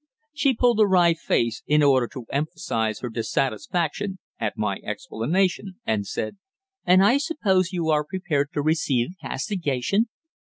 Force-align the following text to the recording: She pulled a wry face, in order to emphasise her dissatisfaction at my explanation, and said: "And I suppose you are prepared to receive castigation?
She 0.33 0.55
pulled 0.55 0.79
a 0.79 0.87
wry 0.87 1.13
face, 1.13 1.61
in 1.67 1.83
order 1.83 2.07
to 2.13 2.25
emphasise 2.31 3.01
her 3.01 3.09
dissatisfaction 3.09 4.17
at 4.39 4.57
my 4.57 4.77
explanation, 4.83 5.75
and 5.85 6.07
said: 6.07 6.37
"And 6.87 7.03
I 7.05 7.19
suppose 7.19 7.71
you 7.71 7.89
are 7.91 8.03
prepared 8.03 8.49
to 8.53 8.63
receive 8.63 9.09
castigation? 9.21 10.07